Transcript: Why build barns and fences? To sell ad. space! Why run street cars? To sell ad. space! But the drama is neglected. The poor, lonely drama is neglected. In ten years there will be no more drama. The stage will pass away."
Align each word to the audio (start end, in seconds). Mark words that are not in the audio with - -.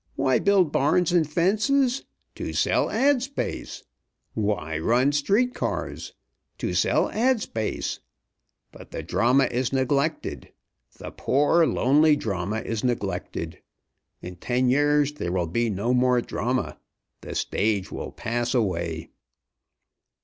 Why 0.15 0.39
build 0.39 0.71
barns 0.71 1.11
and 1.11 1.29
fences? 1.31 2.05
To 2.33 2.53
sell 2.53 2.89
ad. 2.89 3.21
space! 3.21 3.83
Why 4.33 4.79
run 4.79 5.11
street 5.11 5.53
cars? 5.53 6.13
To 6.57 6.73
sell 6.73 7.11
ad. 7.11 7.39
space! 7.41 7.99
But 8.71 8.89
the 8.89 9.03
drama 9.03 9.43
is 9.43 9.71
neglected. 9.71 10.53
The 10.97 11.11
poor, 11.11 11.67
lonely 11.67 12.15
drama 12.15 12.61
is 12.61 12.83
neglected. 12.83 13.61
In 14.23 14.37
ten 14.37 14.69
years 14.69 15.13
there 15.13 15.31
will 15.31 15.45
be 15.45 15.69
no 15.69 15.93
more 15.93 16.19
drama. 16.19 16.79
The 17.21 17.35
stage 17.35 17.91
will 17.91 18.11
pass 18.11 18.55
away." 18.55 19.11